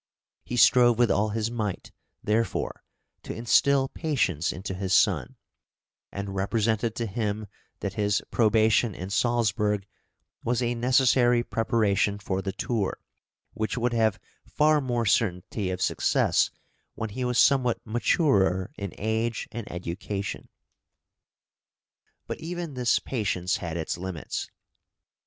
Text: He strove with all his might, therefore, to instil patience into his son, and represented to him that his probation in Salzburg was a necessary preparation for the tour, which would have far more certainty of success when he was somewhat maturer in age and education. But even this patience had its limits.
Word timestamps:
He 0.43 0.57
strove 0.57 0.97
with 0.97 1.11
all 1.11 1.29
his 1.29 1.51
might, 1.51 1.91
therefore, 2.23 2.81
to 3.21 3.35
instil 3.35 3.87
patience 3.87 4.51
into 4.51 4.73
his 4.73 4.95
son, 4.95 5.35
and 6.11 6.33
represented 6.33 6.95
to 6.95 7.05
him 7.05 7.45
that 7.81 7.93
his 7.93 8.19
probation 8.31 8.95
in 8.95 9.11
Salzburg 9.11 9.85
was 10.43 10.59
a 10.59 10.73
necessary 10.73 11.43
preparation 11.43 12.17
for 12.17 12.41
the 12.41 12.51
tour, 12.51 12.99
which 13.53 13.77
would 13.77 13.93
have 13.93 14.19
far 14.43 14.81
more 14.81 15.05
certainty 15.05 15.69
of 15.69 15.83
success 15.83 16.49
when 16.95 17.11
he 17.11 17.23
was 17.23 17.37
somewhat 17.37 17.79
maturer 17.85 18.71
in 18.79 18.95
age 18.97 19.47
and 19.51 19.71
education. 19.71 20.49
But 22.25 22.39
even 22.39 22.73
this 22.73 22.97
patience 22.97 23.57
had 23.57 23.77
its 23.77 23.99
limits. 23.99 24.49